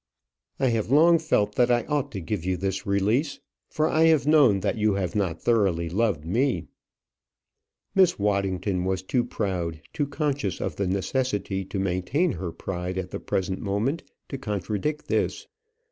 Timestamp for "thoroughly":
5.43-5.91